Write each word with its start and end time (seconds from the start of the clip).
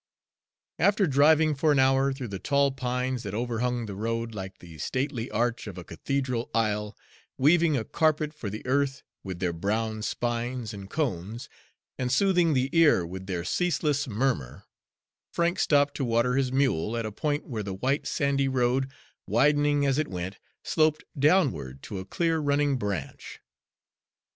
After 0.79 1.05
driving 1.05 1.53
for 1.53 1.71
an 1.71 1.77
hour 1.77 2.11
through 2.11 2.29
the 2.29 2.39
tall 2.39 2.71
pines 2.71 3.21
that 3.21 3.35
overhung 3.35 3.85
the 3.85 3.93
road 3.93 4.33
like 4.33 4.57
the 4.57 4.79
stately 4.79 5.29
arch 5.29 5.67
of 5.67 5.77
a 5.77 5.83
cathedral 5.83 6.49
aisle, 6.55 6.97
weaving 7.37 7.77
a 7.77 7.83
carpet 7.85 8.33
for 8.33 8.49
the 8.49 8.65
earth 8.65 9.03
with 9.23 9.37
their 9.37 9.53
brown 9.53 10.01
spines 10.01 10.73
and 10.73 10.89
cones, 10.89 11.49
and 11.99 12.11
soothing 12.11 12.55
the 12.55 12.71
ear 12.75 13.05
with 13.05 13.27
their 13.27 13.43
ceaseless 13.43 14.07
murmur, 14.07 14.63
Frank 15.31 15.59
stopped 15.59 15.93
to 15.97 16.03
water 16.03 16.33
his 16.35 16.51
mule 16.51 16.97
at 16.97 17.05
a 17.05 17.11
point 17.11 17.45
where 17.45 17.61
the 17.61 17.75
white, 17.75 18.07
sandy 18.07 18.47
road, 18.47 18.89
widening 19.27 19.85
as 19.85 19.99
it 19.99 20.07
went, 20.07 20.39
sloped 20.63 21.03
downward 21.15 21.83
to 21.83 21.99
a 21.99 22.05
clear 22.05 22.39
running 22.39 22.75
branch. 22.75 23.39